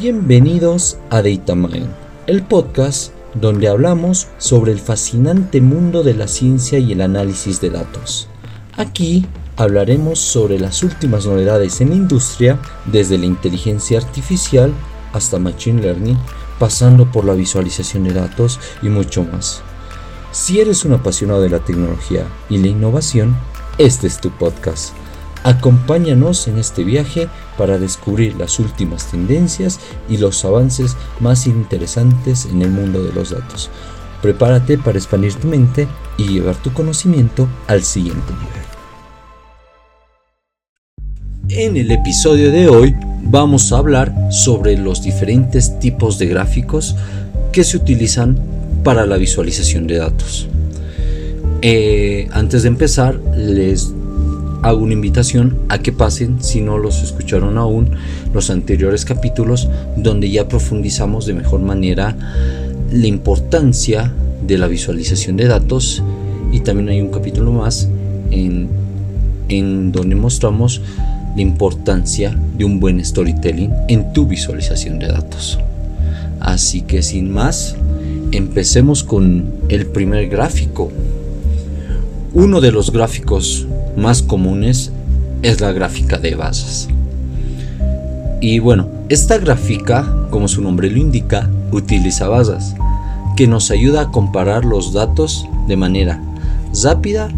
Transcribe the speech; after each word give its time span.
Bienvenidos 0.00 0.96
a 1.10 1.22
DataMind, 1.22 1.88
el 2.28 2.42
podcast 2.44 3.12
donde 3.34 3.66
hablamos 3.66 4.28
sobre 4.38 4.70
el 4.70 4.78
fascinante 4.78 5.60
mundo 5.60 6.04
de 6.04 6.14
la 6.14 6.28
ciencia 6.28 6.78
y 6.78 6.92
el 6.92 7.00
análisis 7.00 7.60
de 7.60 7.70
datos. 7.70 8.28
Aquí 8.76 9.26
hablaremos 9.56 10.20
sobre 10.20 10.60
las 10.60 10.84
últimas 10.84 11.26
novedades 11.26 11.80
en 11.80 11.88
la 11.88 11.96
industria, 11.96 12.60
desde 12.86 13.18
la 13.18 13.26
inteligencia 13.26 13.98
artificial 13.98 14.72
hasta 15.12 15.40
Machine 15.40 15.82
Learning, 15.82 16.18
pasando 16.60 17.10
por 17.10 17.24
la 17.24 17.34
visualización 17.34 18.04
de 18.04 18.12
datos 18.12 18.60
y 18.82 18.90
mucho 18.90 19.24
más. 19.24 19.62
Si 20.30 20.60
eres 20.60 20.84
un 20.84 20.92
apasionado 20.92 21.40
de 21.40 21.50
la 21.50 21.58
tecnología 21.58 22.24
y 22.48 22.58
la 22.58 22.68
innovación, 22.68 23.36
este 23.78 24.06
es 24.06 24.20
tu 24.20 24.30
podcast. 24.30 24.94
Acompáñanos 25.44 26.48
en 26.48 26.58
este 26.58 26.84
viaje 26.84 27.28
para 27.56 27.78
descubrir 27.78 28.36
las 28.36 28.58
últimas 28.58 29.10
tendencias 29.10 29.80
y 30.08 30.16
los 30.18 30.44
avances 30.44 30.96
más 31.20 31.46
interesantes 31.46 32.46
en 32.46 32.62
el 32.62 32.70
mundo 32.70 33.02
de 33.02 33.12
los 33.12 33.30
datos. 33.30 33.70
Prepárate 34.22 34.78
para 34.78 34.98
expandir 34.98 35.34
tu 35.34 35.46
mente 35.46 35.86
y 36.16 36.28
llevar 36.28 36.56
tu 36.56 36.72
conocimiento 36.72 37.48
al 37.68 37.82
siguiente 37.82 38.32
nivel. 38.32 38.68
En 41.50 41.76
el 41.76 41.90
episodio 41.90 42.50
de 42.50 42.68
hoy 42.68 42.94
vamos 43.22 43.72
a 43.72 43.78
hablar 43.78 44.14
sobre 44.30 44.76
los 44.76 45.02
diferentes 45.02 45.78
tipos 45.78 46.18
de 46.18 46.26
gráficos 46.26 46.94
que 47.52 47.64
se 47.64 47.76
utilizan 47.76 48.38
para 48.84 49.06
la 49.06 49.16
visualización 49.16 49.86
de 49.86 49.98
datos. 49.98 50.48
Eh, 51.62 52.28
antes 52.32 52.62
de 52.62 52.68
empezar, 52.68 53.20
les 53.34 53.92
hago 54.62 54.82
una 54.82 54.94
invitación 54.94 55.58
a 55.68 55.78
que 55.78 55.92
pasen, 55.92 56.42
si 56.42 56.60
no 56.60 56.78
los 56.78 57.02
escucharon 57.02 57.58
aún, 57.58 57.90
los 58.34 58.50
anteriores 58.50 59.04
capítulos 59.04 59.68
donde 59.96 60.30
ya 60.30 60.48
profundizamos 60.48 61.26
de 61.26 61.34
mejor 61.34 61.60
manera 61.60 62.16
la 62.90 63.06
importancia 63.06 64.12
de 64.46 64.58
la 64.58 64.66
visualización 64.66 65.36
de 65.36 65.46
datos 65.46 66.02
y 66.52 66.60
también 66.60 66.88
hay 66.88 67.00
un 67.00 67.10
capítulo 67.10 67.52
más 67.52 67.88
en, 68.30 68.68
en 69.48 69.92
donde 69.92 70.16
mostramos 70.16 70.82
la 71.36 71.42
importancia 71.42 72.36
de 72.56 72.64
un 72.64 72.80
buen 72.80 73.04
storytelling 73.04 73.72
en 73.88 74.12
tu 74.12 74.26
visualización 74.26 74.98
de 74.98 75.08
datos. 75.08 75.58
Así 76.40 76.82
que 76.82 77.02
sin 77.02 77.30
más, 77.30 77.76
empecemos 78.32 79.04
con 79.04 79.52
el 79.68 79.86
primer 79.86 80.28
gráfico. 80.28 80.90
Uno 82.34 82.60
de 82.60 82.72
los 82.72 82.90
gráficos 82.90 83.67
más 83.98 84.22
comunes 84.22 84.92
es 85.42 85.60
la 85.60 85.72
gráfica 85.72 86.18
de 86.18 86.34
bases. 86.34 86.88
Y 88.40 88.60
bueno, 88.60 88.88
esta 89.08 89.38
gráfica, 89.38 90.10
como 90.30 90.48
su 90.48 90.62
nombre 90.62 90.90
lo 90.90 90.98
indica, 90.98 91.50
utiliza 91.72 92.28
bases, 92.28 92.74
que 93.36 93.46
nos 93.46 93.70
ayuda 93.70 94.02
a 94.02 94.10
comparar 94.10 94.64
los 94.64 94.92
datos 94.92 95.46
de 95.66 95.76
manera 95.76 96.20
rápida 96.82 97.28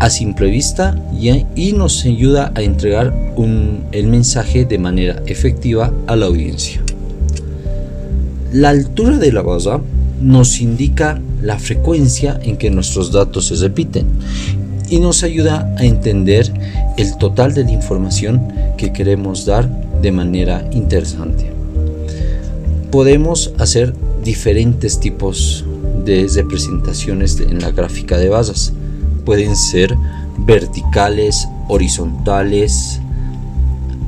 a 0.00 0.08
simple 0.08 0.50
vista 0.50 0.98
y, 1.54 1.72
nos 1.72 2.04
ayuda 2.04 2.52
a 2.54 2.62
entregar 2.62 3.14
el 3.92 4.06
mensaje 4.06 4.64
de 4.64 4.78
manera 4.78 5.22
efectiva 5.26 5.92
a 6.06 6.16
la 6.16 6.26
audiencia. 6.26 6.80
La 8.52 8.70
altura 8.70 9.18
de 9.18 9.32
la 9.32 9.42
base 9.42 9.70
nos 10.20 10.60
indica 10.60 11.20
la 11.42 11.58
frecuencia 11.58 12.38
en 12.42 12.56
que 12.56 12.70
nuestros 12.70 13.12
datos 13.12 13.46
se 13.46 13.56
repiten 13.56 14.06
y 14.90 14.98
nos 14.98 15.22
ayuda 15.22 15.72
a 15.78 15.84
entender 15.84 16.52
el 16.98 17.16
total 17.16 17.54
de 17.54 17.64
la 17.64 17.70
información 17.70 18.52
que 18.76 18.92
queremos 18.92 19.46
dar 19.46 19.68
de 20.02 20.12
manera 20.12 20.68
interesante. 20.72 21.50
Podemos 22.90 23.52
hacer 23.58 23.94
diferentes 24.22 25.00
tipos 25.00 25.64
de 26.04 26.28
representaciones 26.34 27.38
en 27.40 27.60
la 27.60 27.70
gráfica 27.70 28.18
de 28.18 28.28
bases 28.28 28.72
pueden 29.24 29.54
ser 29.54 29.96
verticales, 30.38 31.46
horizontales, 31.68 33.00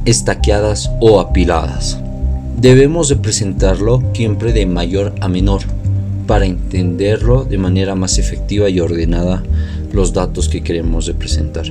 estaqueadas 0.04 0.91
o 1.00 1.20
apiladas. 1.20 1.99
Debemos 2.60 3.09
representarlo 3.09 4.03
siempre 4.14 4.53
de 4.53 4.66
mayor 4.66 5.14
a 5.20 5.28
menor 5.28 5.62
para 6.26 6.47
entenderlo 6.47 7.44
de 7.44 7.59
manera 7.59 7.94
más 7.94 8.19
efectiva 8.19 8.69
y 8.69 8.81
ordenada 8.81 9.43
los 9.92 10.12
datos 10.12 10.48
que 10.48 10.62
queremos 10.62 11.06
representar. 11.06 11.66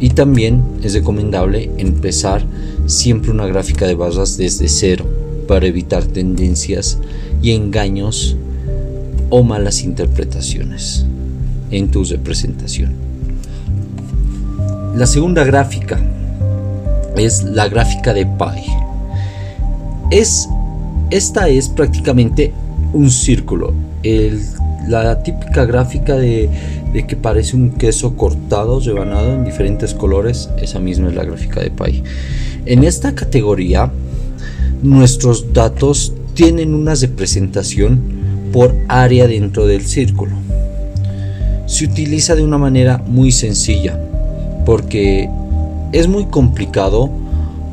Y 0.00 0.10
también 0.10 0.62
es 0.82 0.94
recomendable 0.94 1.70
empezar 1.78 2.44
siempre 2.86 3.30
una 3.30 3.46
gráfica 3.46 3.86
de 3.86 3.94
barras 3.94 4.36
desde 4.36 4.68
cero 4.68 5.06
para 5.48 5.66
evitar 5.66 6.04
tendencias 6.04 6.98
y 7.42 7.52
engaños 7.52 8.36
o 9.30 9.42
malas 9.42 9.82
interpretaciones 9.82 11.06
en 11.70 11.90
tu 11.90 12.04
representación. 12.04 12.92
La 14.96 15.06
segunda 15.06 15.44
gráfica 15.44 16.00
es 17.16 17.42
la 17.42 17.68
gráfica 17.68 18.14
de 18.14 18.26
Pi. 18.26 18.72
Es, 20.10 20.48
esta 21.10 21.48
es 21.48 21.68
prácticamente 21.68 22.52
un 22.92 23.10
círculo. 23.10 23.74
La 24.88 25.22
típica 25.22 25.64
gráfica 25.64 26.16
de, 26.16 26.48
que 27.06 27.16
parece 27.16 27.56
un 27.56 27.72
queso 27.72 28.16
cortado, 28.16 28.80
rebanado 28.80 29.34
en 29.34 29.44
diferentes 29.44 29.94
colores, 29.94 30.50
esa 30.60 30.78
misma 30.78 31.08
es 31.08 31.14
la 31.14 31.24
gráfica 31.24 31.60
de 31.60 31.70
Pi. 31.70 32.02
En 32.66 32.84
esta 32.84 33.14
categoría, 33.14 33.90
nuestros 34.82 35.52
datos 35.52 36.14
tienen 36.34 36.74
una 36.74 36.94
representación 36.94 38.00
por 38.52 38.74
área 38.88 39.26
dentro 39.26 39.66
del 39.66 39.84
círculo 39.86 40.44
se 41.66 41.86
utiliza 41.86 42.34
de 42.34 42.44
una 42.44 42.58
manera 42.58 43.02
muy 43.06 43.32
sencilla 43.32 43.98
porque 44.66 45.28
es 45.92 46.08
muy 46.08 46.26
complicado 46.26 47.10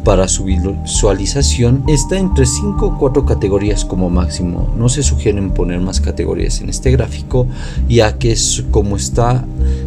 para 0.03 0.27
su 0.27 0.45
visualización 0.45 1.83
está 1.87 2.17
entre 2.17 2.45
5 2.45 2.85
o 2.85 2.97
4 2.97 3.25
categorías 3.25 3.85
como 3.85 4.09
máximo. 4.09 4.73
No 4.77 4.89
se 4.89 5.03
sugieren 5.03 5.51
poner 5.51 5.79
más 5.79 6.01
categorías 6.01 6.61
en 6.61 6.69
este 6.69 6.91
gráfico 6.91 7.47
ya 7.87 8.17
que 8.17 8.31
es 8.31 8.63
como 8.71 8.95
está 8.95 9.45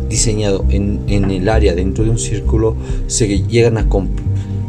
diseñado 0.09 0.65
en, 0.69 1.03
el 1.09 1.49
área 1.49 1.75
dentro 1.75 2.05
de 2.05 2.11
un 2.11 2.19
círculo 2.19 2.77
se 3.07 3.27
llegan 3.45 3.79
a, 3.79 3.87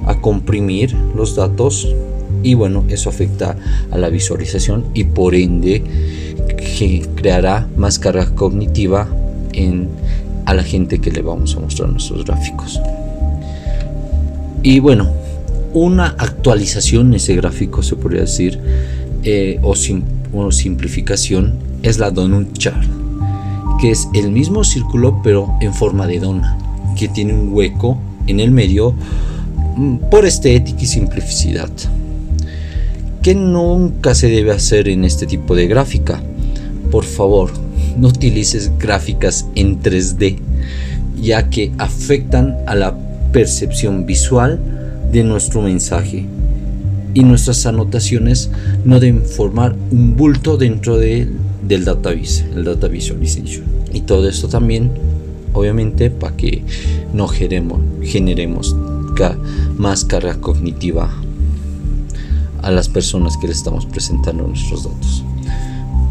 a 0.08 0.22
comprimir 0.22 0.96
los 1.16 1.36
datos 1.36 1.94
y 2.42 2.54
bueno 2.54 2.84
eso 2.90 3.10
afecta 3.10 3.56
a 3.92 3.98
la 3.98 4.10
visualización 4.10 4.86
y 4.94 5.04
por 5.04 5.36
ende 5.36 5.84
creará 7.16 7.68
más 7.78 8.00
carga 8.00 8.34
cognitiva 8.34 9.08
a 10.46 10.54
la 10.54 10.64
gente 10.64 11.00
que 11.00 11.12
le 11.12 11.22
vamos 11.22 11.56
a 11.56 11.60
mostrar 11.60 11.90
nuestros 11.90 12.26
gráficos. 12.26 12.80
Y 14.62 14.80
bueno, 14.80 15.10
una 15.76 16.16
actualización 16.18 17.08
en 17.08 17.16
ese 17.16 17.36
gráfico 17.36 17.84
se 17.84 17.98
podría 17.98 18.22
decir, 18.22 18.58
eh, 19.24 19.60
o, 19.62 19.76
simplificación, 20.52 21.56
es 21.84 22.00
la 22.00 22.12
donut 22.12 22.58
chart, 22.58 22.88
que 23.82 23.92
es 23.92 24.08
el 24.14 24.32
mismo 24.32 24.64
círculo 24.64 25.20
pero 25.22 25.54
en 25.60 25.74
forma 25.74 26.08
de 26.08 26.20
dona, 26.20 26.58
que 26.98 27.10
tiene 27.10 27.34
un 27.34 27.54
hueco 27.54 27.98
en 28.26 28.40
el 28.40 28.52
medio 28.52 28.96
mm, 29.76 29.98
por 30.10 30.26
estética 30.26 30.82
y 30.82 30.86
simplicidad. 30.86 31.70
Que 33.22 33.36
nunca 33.36 34.16
se 34.16 34.30
debe 34.30 34.52
hacer 34.52 34.88
en 34.88 35.04
este 35.04 35.26
tipo 35.26 35.56
de 35.56 35.68
gráfica. 35.68 36.22
Por 36.90 37.04
favor, 37.04 37.52
no 37.98 38.08
utilices 38.08 38.72
gráficas 38.80 39.46
en 39.56 39.82
3D, 39.82 40.38
ya 41.22 41.50
que 41.50 41.74
afectan 41.80 42.56
a 42.66 42.76
la 42.76 42.98
percepción 43.34 44.06
visual 44.06 44.75
de 45.12 45.24
nuestro 45.24 45.62
mensaje 45.62 46.26
y 47.14 47.24
nuestras 47.24 47.66
anotaciones 47.66 48.50
no 48.84 49.00
deben 49.00 49.24
formar 49.24 49.76
un 49.92 50.16
bulto 50.16 50.58
dentro 50.58 50.98
de, 50.98 51.30
del 51.66 51.86
database, 51.86 52.46
el 52.54 52.66
data 52.66 52.88
visualization. 52.88 53.64
Y 53.94 54.02
todo 54.02 54.28
esto 54.28 54.50
también, 54.50 54.92
obviamente, 55.54 56.10
para 56.10 56.36
que 56.36 56.64
no 57.14 57.28
generemos, 57.28 57.80
generemos 58.04 58.76
más 59.78 60.04
carga 60.04 60.36
cognitiva 60.36 61.10
a 62.62 62.72
las 62.72 62.90
personas 62.90 63.38
que 63.38 63.48
le 63.48 63.54
estamos 63.54 63.86
presentando 63.86 64.46
nuestros 64.48 64.84
datos. 64.84 65.24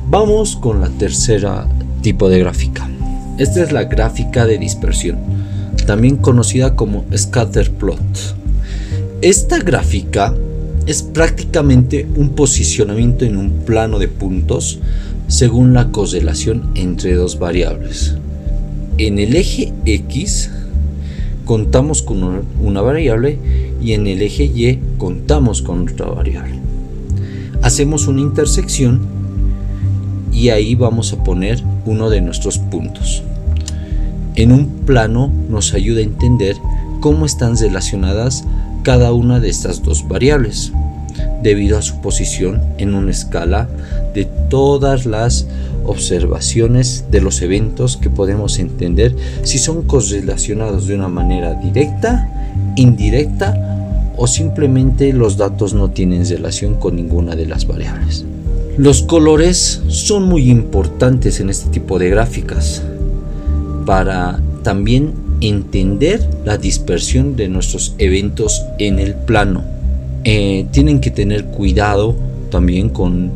Vamos 0.09 0.57
con 0.57 0.81
la 0.81 0.89
tercera 0.89 1.67
tipo 2.01 2.29
de 2.29 2.39
gráfica. 2.39 2.89
Esta 3.39 3.63
es 3.63 3.73
la 3.73 3.85
gráfica 3.85 4.47
de 4.47 4.59
dispersión, 4.59 5.19
también 5.87 6.17
conocida 6.17 6.77
como 6.77 7.05
scatter 7.15 7.71
plot. 7.73 8.44
Esta 9.25 9.59
gráfica 9.59 10.35
es 10.85 11.03
prácticamente 11.03 12.07
un 12.15 12.35
posicionamiento 12.35 13.25
en 13.25 13.39
un 13.39 13.53
plano 13.65 13.99
de 13.99 14.07
puntos 14.07 14.81
según 15.29 15.73
la 15.73 15.91
correlación 15.91 16.73
entre 16.75 17.15
dos 17.15 17.39
variables. 17.39 18.17
En 18.99 19.19
el 19.19 19.35
eje 19.35 19.73
X 19.87 20.51
contamos 21.47 22.03
con 22.03 22.45
una 22.61 22.83
variable 22.83 23.39
y 23.83 23.95
en 23.95 24.09
el 24.09 24.21
eje 24.21 24.45
Y 24.45 24.79
contamos 24.99 25.63
con 25.63 25.89
otra 25.89 26.05
variable. 26.05 26.59
Hacemos 27.63 28.07
una 28.09 28.21
intersección 28.21 29.01
y 30.35 30.51
ahí 30.51 30.75
vamos 30.75 31.15
a 31.15 31.25
poner 31.25 31.65
uno 31.87 32.11
de 32.11 32.21
nuestros 32.21 32.59
puntos. 32.59 33.23
En 34.35 34.53
un 34.53 34.67
plano 34.85 35.33
nos 35.49 35.73
ayuda 35.73 36.01
a 36.01 36.05
entender 36.05 36.57
cómo 37.01 37.25
están 37.25 37.57
relacionadas 37.57 38.45
cada 38.85 39.13
una 39.13 39.41
de 39.41 39.49
estas 39.49 39.83
dos 39.83 40.07
variables, 40.07 40.73
debido 41.43 41.79
a 41.79 41.83
su 41.83 42.01
posición 42.01 42.63
en 42.79 42.95
una 42.95 43.11
escala 43.11 43.69
de 44.15 44.27
todas 44.49 45.07
las 45.07 45.47
observaciones 45.85 47.07
de 47.11 47.21
los 47.21 47.43
eventos 47.43 47.97
que 47.97 48.11
podemos 48.11 48.59
entender 48.59 49.17
si 49.43 49.59
son 49.59 49.83
correlacionados 49.83 50.87
de 50.87 50.95
una 50.95 51.09
manera 51.09 51.55
directa, 51.55 52.31
indirecta 52.77 54.13
o 54.17 54.27
simplemente 54.27 55.13
los 55.13 55.37
datos 55.37 55.75
no 55.75 55.91
tienen 55.91 56.29
relación 56.29 56.75
con 56.75 56.95
ninguna 56.97 57.35
de 57.35 57.47
las 57.47 57.67
variables. 57.67 58.25
Los 58.77 59.03
colores 59.03 59.83
son 59.89 60.25
muy 60.25 60.51
importantes 60.51 61.41
en 61.41 61.49
este 61.49 61.71
tipo 61.71 61.99
de 61.99 62.11
gráficas 62.11 62.83
para 63.87 64.41
también 64.63 65.24
entender 65.41 66.29
la 66.45 66.57
dispersión 66.57 67.37
de 67.37 67.49
nuestros 67.49 67.95
eventos 67.99 68.65
en 68.79 68.99
el 68.99 69.15
plano. 69.15 69.65
Eh, 70.25 70.67
tienen 70.71 71.01
que 71.01 71.11
tener 71.11 71.45
cuidado 71.47 72.17
también 72.51 72.89
con 72.89 73.31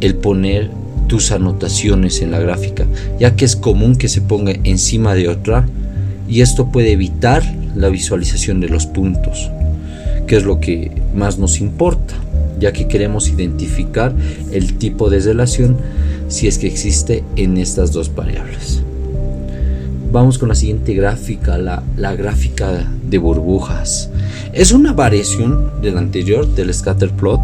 el 0.00 0.14
poner 0.14 0.70
tus 1.08 1.32
anotaciones 1.32 2.20
en 2.20 2.30
la 2.30 2.38
gráfica, 2.38 2.86
ya 3.18 3.34
que 3.34 3.44
es 3.44 3.56
común 3.56 3.96
que 3.96 4.08
se 4.08 4.20
ponga 4.20 4.52
encima 4.64 5.14
de 5.14 5.28
otra 5.28 5.66
y 6.28 6.42
esto 6.42 6.70
puede 6.70 6.92
evitar 6.92 7.42
la 7.74 7.88
visualización 7.88 8.60
de 8.60 8.68
los 8.68 8.86
puntos, 8.86 9.50
que 10.26 10.36
es 10.36 10.44
lo 10.44 10.60
que 10.60 10.92
más 11.14 11.38
nos 11.38 11.60
importa, 11.60 12.14
ya 12.60 12.72
que 12.72 12.86
queremos 12.86 13.28
identificar 13.28 14.14
el 14.52 14.76
tipo 14.78 15.08
de 15.10 15.20
relación 15.20 15.78
si 16.28 16.46
es 16.46 16.58
que 16.58 16.66
existe 16.66 17.24
en 17.36 17.56
estas 17.56 17.92
dos 17.92 18.14
variables. 18.14 18.82
Vamos 20.10 20.38
con 20.38 20.48
la 20.48 20.54
siguiente 20.54 20.94
gráfica, 20.94 21.58
la, 21.58 22.14
gráfica 22.14 22.90
de 23.04 23.18
burbujas. 23.18 24.08
Es 24.54 24.72
una 24.72 24.94
variación 24.94 25.82
del 25.82 25.98
anterior, 25.98 26.46
del 26.54 26.72
scatter 26.72 27.10
plot, 27.10 27.40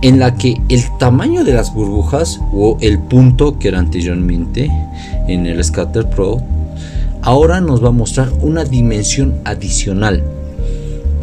en 0.00 0.18
la 0.18 0.34
que 0.34 0.56
el 0.70 0.82
tamaño 0.98 1.44
de 1.44 1.52
las 1.52 1.74
burbujas 1.74 2.40
o 2.54 2.78
el 2.80 2.98
punto 2.98 3.58
que 3.58 3.68
era 3.68 3.78
anteriormente 3.78 4.70
en 5.28 5.46
el 5.46 5.62
scatter 5.62 6.08
plot 6.08 6.42
ahora 7.20 7.60
nos 7.60 7.84
va 7.84 7.88
a 7.88 7.92
mostrar 7.92 8.32
una 8.40 8.64
dimensión 8.64 9.34
adicional. 9.44 10.22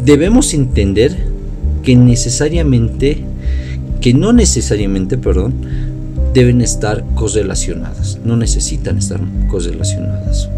Debemos 0.06 0.54
entender 0.54 1.18
que 1.82 1.96
necesariamente, 1.96 3.24
que 4.00 4.14
no 4.14 4.32
necesariamente, 4.32 5.18
perdón, 5.18 5.56
deben 6.34 6.62
estar 6.62 7.04
correlacionadas, 7.16 8.20
no 8.24 8.38
necesitan 8.38 8.98
estar 8.98 9.20
correlacionadas. 9.48 10.50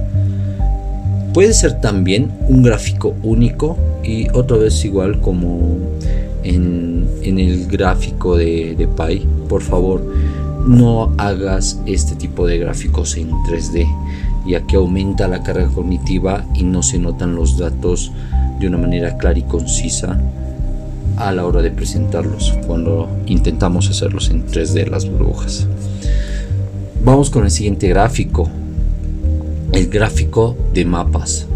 Puede 1.33 1.53
ser 1.53 1.79
también 1.79 2.31
un 2.49 2.61
gráfico 2.61 3.15
único 3.23 3.77
y 4.03 4.27
otra 4.33 4.57
vez 4.57 4.83
igual 4.83 5.21
como 5.21 5.77
en, 6.43 7.07
el 7.23 7.67
gráfico 7.67 8.35
de, 8.35 8.75
de 8.75 8.87
Pi. 8.87 9.25
Por 9.47 9.61
favor, 9.61 10.03
no 10.67 11.13
hagas 11.17 11.79
este 11.85 12.15
tipo 12.15 12.45
de 12.45 12.57
gráficos 12.57 13.15
en 13.15 13.31
3D, 13.31 13.87
ya 14.45 14.61
que 14.67 14.75
aumenta 14.75 15.27
la 15.27 15.41
carga 15.41 15.67
cognitiva 15.67 16.45
y 16.53 16.63
no 16.63 16.83
se 16.83 16.99
notan 16.99 17.35
los 17.35 17.57
datos 17.57 18.11
de 18.59 18.67
una 18.67 18.77
manera 18.77 19.17
clara 19.17 19.39
y 19.39 19.43
concisa 19.43 20.19
a 21.17 21.31
la 21.31 21.45
hora 21.45 21.61
de 21.61 21.71
presentarlos 21.71 22.53
cuando 22.65 23.09
intentamos 23.25 23.89
hacerlos 23.89 24.29
en 24.29 24.45
3D 24.45 24.87
las 24.87 25.09
burbujas. 25.09 25.67
Vamos 27.03 27.29
con 27.29 27.45
el 27.45 27.51
siguiente 27.51 27.87
gráfico, 27.87 28.49
el 29.71 29.87
gráfico 29.87 30.55
de 30.73 30.85
mapas. 30.85 31.47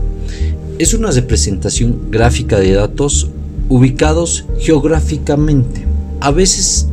Es 0.79 0.93
una 0.93 1.11
representación 1.11 2.11
gráfica 2.11 2.59
de 2.59 2.73
datos 2.73 3.29
ubicados 3.69 4.45
geográficamente. 4.59 5.85
A 6.19 6.31
veces 6.31 6.87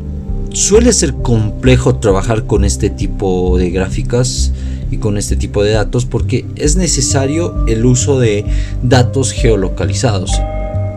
suele 0.52 0.92
ser 0.92 1.14
complejo 1.14 1.96
trabajar 1.96 2.46
con 2.46 2.64
este 2.64 2.90
tipo 2.90 3.56
de 3.58 3.70
gráficas 3.70 4.52
y 4.90 4.98
con 4.98 5.16
este 5.16 5.36
tipo 5.36 5.64
de 5.64 5.72
datos 5.72 6.04
porque 6.04 6.44
es 6.56 6.76
necesario 6.76 7.66
el 7.66 7.86
uso 7.86 8.20
de 8.20 8.44
datos 8.82 9.32
geolocalizados 9.32 10.30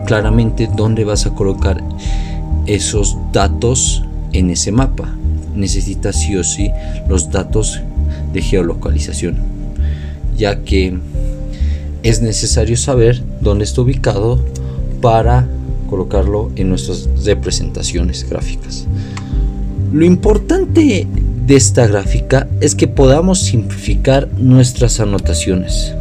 claramente 0.06 0.68
dónde 0.74 1.04
vas 1.04 1.26
a 1.26 1.34
colocar 1.34 1.82
esos 2.66 3.16
datos 3.32 4.02
en 4.32 4.50
ese 4.50 4.72
mapa. 4.72 5.14
Necesitas 5.54 6.20
sí 6.20 6.36
o 6.36 6.44
sí 6.44 6.70
los 7.08 7.30
datos 7.30 7.80
de 8.32 8.40
geolocalización, 8.40 9.36
ya 10.36 10.62
que 10.64 10.98
es 12.02 12.22
necesario 12.22 12.76
saber 12.76 13.22
dónde 13.40 13.64
está 13.64 13.82
ubicado 13.82 14.42
para 15.00 15.46
colocarlo 15.88 16.50
en 16.56 16.68
nuestras 16.68 17.08
representaciones 17.24 18.28
gráficas. 18.28 18.86
Lo 19.92 20.04
importante 20.04 21.06
de 21.46 21.56
esta 21.56 21.86
gráfica 21.86 22.48
es 22.60 22.74
que 22.74 22.88
podamos 22.88 23.40
simplificar 23.40 24.28
nuestras 24.36 25.00
anotaciones. 25.00 25.94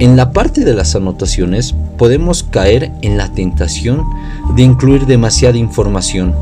En 0.00 0.16
la 0.16 0.32
parte 0.32 0.64
de 0.64 0.72
las 0.72 0.96
anotaciones 0.96 1.74
podemos 1.98 2.42
caer 2.42 2.90
en 3.02 3.18
la 3.18 3.34
tentación 3.34 4.02
de 4.56 4.62
incluir 4.62 5.04
demasiada 5.04 5.58
información, 5.58 6.34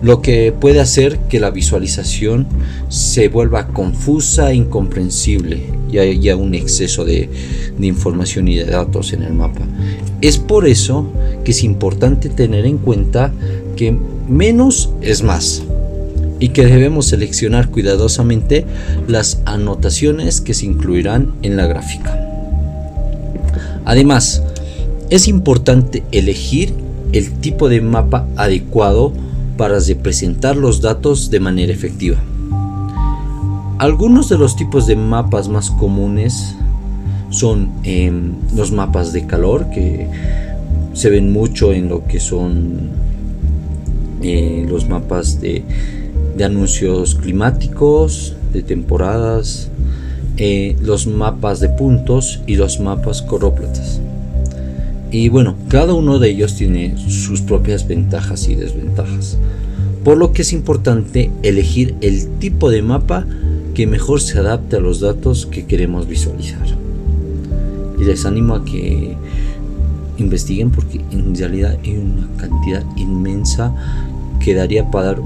lo 0.00 0.22
que 0.22 0.52
puede 0.52 0.78
hacer 0.78 1.18
que 1.28 1.40
la 1.40 1.50
visualización 1.50 2.46
se 2.88 3.26
vuelva 3.26 3.66
confusa 3.66 4.52
e 4.52 4.54
incomprensible 4.54 5.60
y 5.90 5.98
haya 5.98 6.36
un 6.36 6.54
exceso 6.54 7.04
de, 7.04 7.28
de 7.76 7.86
información 7.88 8.46
y 8.46 8.54
de 8.54 8.66
datos 8.66 9.12
en 9.12 9.24
el 9.24 9.32
mapa. 9.32 9.62
Es 10.20 10.38
por 10.38 10.68
eso 10.68 11.12
que 11.44 11.50
es 11.50 11.64
importante 11.64 12.28
tener 12.28 12.64
en 12.64 12.78
cuenta 12.78 13.32
que 13.74 13.98
menos 14.28 14.90
es 15.00 15.24
más 15.24 15.64
y 16.38 16.50
que 16.50 16.64
debemos 16.64 17.06
seleccionar 17.06 17.70
cuidadosamente 17.70 18.66
las 19.08 19.40
anotaciones 19.46 20.40
que 20.40 20.54
se 20.54 20.66
incluirán 20.66 21.32
en 21.42 21.56
la 21.56 21.66
gráfica. 21.66 22.31
Además, 23.84 24.42
es 25.10 25.28
importante 25.28 26.02
elegir 26.12 26.74
el 27.12 27.32
tipo 27.40 27.68
de 27.68 27.80
mapa 27.80 28.26
adecuado 28.36 29.12
para 29.56 29.78
representar 29.78 30.56
los 30.56 30.80
datos 30.80 31.30
de 31.30 31.40
manera 31.40 31.72
efectiva. 31.72 32.16
Algunos 33.78 34.28
de 34.28 34.38
los 34.38 34.56
tipos 34.56 34.86
de 34.86 34.96
mapas 34.96 35.48
más 35.48 35.70
comunes 35.70 36.54
son 37.30 37.72
em, 37.82 38.34
los 38.54 38.70
mapas 38.70 39.12
de 39.12 39.26
calor 39.26 39.70
que 39.70 40.08
se 40.92 41.10
ven 41.10 41.32
mucho 41.32 41.72
en 41.72 41.88
lo 41.88 42.06
que 42.06 42.20
son 42.20 42.90
eh, 44.22 44.64
los 44.68 44.88
mapas 44.88 45.40
de, 45.40 45.64
anuncios 46.44 47.14
climáticos, 47.14 48.36
de 48.52 48.62
temporadas, 48.62 49.70
eh, 50.36 50.76
los 50.80 51.06
mapas 51.06 51.60
de 51.60 51.68
puntos 51.68 52.40
y 52.46 52.56
los 52.56 52.80
mapas 52.80 53.22
coróplatas. 53.22 54.00
Y 55.10 55.28
bueno, 55.28 55.56
cada 55.68 55.92
uno 55.92 56.18
de 56.18 56.30
ellos 56.30 56.54
tiene 56.54 56.96
sus 56.96 57.42
propias 57.42 57.86
ventajas 57.86 58.48
y 58.48 58.54
desventajas. 58.54 59.36
Por 60.04 60.16
lo 60.16 60.32
que 60.32 60.42
es 60.42 60.52
importante 60.52 61.30
elegir 61.42 61.94
el 62.00 62.26
tipo 62.38 62.70
de 62.70 62.82
mapa 62.82 63.26
que 63.74 63.86
mejor 63.86 64.20
se 64.20 64.38
adapte 64.38 64.76
a 64.76 64.80
los 64.80 65.00
datos 65.00 65.46
que 65.46 65.66
queremos 65.66 66.08
visualizar. 66.08 66.66
Y 67.98 68.04
les 68.04 68.24
animo 68.24 68.54
a 68.54 68.64
que 68.64 69.16
investiguen 70.18 70.70
porque 70.70 71.00
en 71.10 71.34
realidad 71.34 71.78
hay 71.82 71.96
una 71.96 72.28
cantidad 72.38 72.84
inmensa 72.96 73.74
que 74.40 74.54
daría 74.54 74.90
para 74.90 75.06
dar 75.06 75.22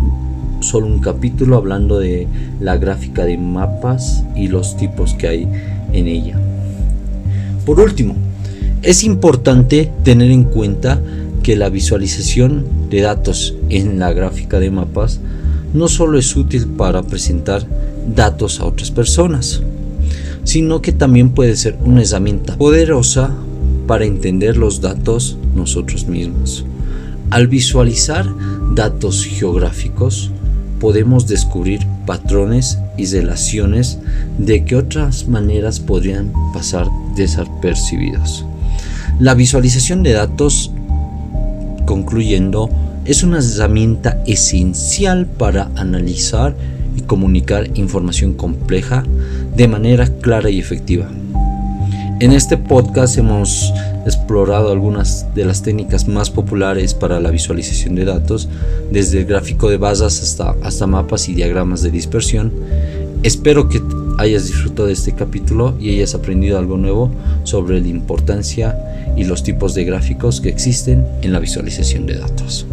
solo 0.61 0.87
un 0.87 1.01
capítulo 1.01 1.57
hablando 1.57 1.99
de 1.99 2.27
la 2.61 2.77
gráfica 2.77 3.25
de 3.25 3.39
mapas 3.39 4.25
y 4.35 4.49
los 4.49 4.77
tipos 4.77 5.15
que 5.15 5.29
hay 5.29 5.49
en 5.93 6.07
ella. 6.07 6.39
Por 7.65 7.81
último, 7.81 8.15
es 8.83 9.05
importante 9.05 9.91
tener 10.05 10.31
en 10.31 10.45
cuenta 10.45 11.01
que 11.43 11.57
la 11.57 11.69
visualización 11.69 12.65
de 12.91 13.01
datos 13.01 13.55
en 13.69 13.99
la 13.99 14.13
gráfica 14.13 14.61
de 14.61 14.71
mapas 14.71 15.21
no 15.73 15.89
solo 15.89 16.19
es 16.19 16.35
útil 16.37 16.67
para 16.67 17.03
presentar 17.03 17.67
datos 18.15 18.61
a 18.61 18.65
otras 18.65 18.91
personas, 18.91 19.63
sino 20.45 20.81
que 20.81 20.93
también 20.93 21.31
puede 21.31 21.57
ser 21.57 21.77
una 21.85 22.03
herramienta 22.03 22.57
poderosa 22.57 23.35
para 23.87 24.05
entender 24.05 24.57
los 24.57 24.81
datos 24.81 25.37
nosotros 25.55 26.07
mismos. 26.07 26.65
Al 27.31 27.49
visualizar 27.49 28.27
datos 28.75 29.25
geográficos, 29.25 30.31
podemos 30.81 31.27
descubrir 31.27 31.87
patrones 32.07 32.79
y 32.97 33.07
relaciones 33.07 33.99
de 34.39 34.65
que 34.65 34.77
otras 34.77 35.27
maneras 35.29 35.81
podrían 35.81 36.33
pasar 36.53 36.87
desapercibidos. 37.17 38.45
La 39.19 39.35
visualización 39.35 40.03
de 40.03 40.13
datos, 40.13 40.71
concluyendo, 41.87 42.71
es 43.05 43.23
una 43.23 43.39
herramienta 43.39 44.23
esencial 44.27 45.27
para 45.27 45.71
analizar 45.77 46.55
y 46.97 47.03
comunicar 47.03 47.69
información 47.79 48.35
compleja 48.35 49.05
de 49.55 49.69
manera 49.69 50.07
clara 50.07 50.51
y 50.51 50.59
efectiva. 50.59 51.09
En 52.19 52.33
este 52.33 52.57
podcast 52.57 53.19
hemos 53.19 53.73
explorado 54.07 54.71
algunas 54.71 55.27
de 55.35 55.45
las 55.45 55.63
técnicas 55.63 56.09
más 56.09 56.31
populares 56.31 56.95
para 56.95 57.21
la 57.21 57.31
visualización 57.31 57.95
de 57.95 58.05
datos, 58.05 58.49
desde 58.91 59.21
el 59.21 59.27
gráfico 59.27 59.69
de 59.69 59.77
bases 59.77 60.23
hasta, 60.23 60.55
hasta 60.63 60.87
mapas 60.87 61.29
y 61.29 61.35
diagramas 61.35 61.83
de 61.83 61.91
dispersión. 61.91 62.53
Espero 63.23 63.69
que 63.69 63.83
hayas 64.19 64.47
disfrutado 64.47 64.87
de 64.87 64.95
este 64.95 65.13
capítulo 65.13 65.75
y 65.81 65.91
hayas 65.91 66.15
aprendido 66.15 66.59
algo 66.59 66.77
nuevo 66.77 67.11
sobre 67.45 67.81
la 67.81 67.89
importancia 67.89 68.79
y 69.17 69.25
los 69.25 69.43
tipos 69.43 69.75
de 69.75 69.85
gráficos 69.85 70.41
que 70.41 70.49
existen 70.49 71.07
en 71.23 71.33
la 71.33 71.39
visualización 71.39 72.07
de 72.07 72.19
datos. 72.19 72.67